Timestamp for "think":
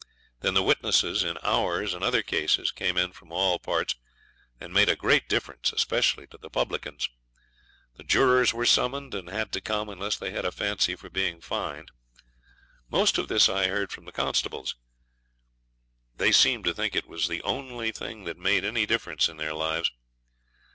16.73-16.95